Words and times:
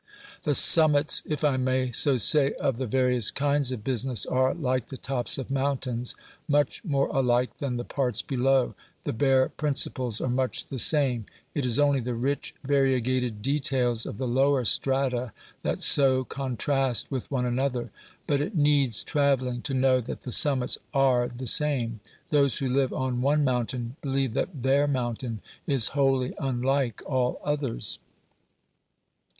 The 0.45 0.55
summits 0.55 1.21
(if 1.27 1.43
I 1.43 1.57
may 1.57 1.91
so 1.91 2.17
say) 2.17 2.53
of 2.53 2.77
the 2.77 2.87
various 2.87 3.29
kinds 3.29 3.71
of 3.71 3.83
business 3.83 4.25
are, 4.25 4.55
like 4.55 4.87
the 4.87 4.97
tops 4.97 5.37
of 5.37 5.51
mountains, 5.51 6.15
much 6.47 6.83
more 6.83 7.07
alike 7.09 7.57
than 7.59 7.77
the 7.77 7.83
parts 7.85 8.23
below 8.23 8.73
the 9.03 9.13
bare 9.13 9.49
principles 9.49 10.19
are 10.19 10.27
much 10.27 10.69
the 10.69 10.79
same; 10.79 11.27
it 11.53 11.67
is 11.67 11.77
only 11.77 11.99
the 11.99 12.15
rich 12.15 12.55
variegated 12.63 13.43
details 13.43 14.07
of 14.07 14.17
the 14.17 14.27
lower 14.27 14.65
strata 14.65 15.33
that 15.61 15.81
so 15.81 16.23
contrast 16.23 17.11
with 17.11 17.29
one 17.29 17.45
another. 17.45 17.91
But 18.25 18.41
it 18.41 18.55
needs 18.55 19.03
travelling 19.03 19.61
to 19.61 19.75
know 19.75 20.01
that 20.01 20.21
the 20.21 20.31
summits 20.31 20.79
ARE 20.95 21.27
the 21.27 21.45
same. 21.45 21.99
Those 22.29 22.57
who 22.57 22.67
live 22.67 22.91
on 22.91 23.21
one 23.21 23.43
mountain 23.43 23.97
believe 24.01 24.33
that 24.33 24.63
THEIR 24.63 24.87
mountain 24.87 25.41
is 25.67 25.89
wholly 25.89 26.33
unlike 26.39 27.03
all 27.05 27.39
others. 27.43 27.99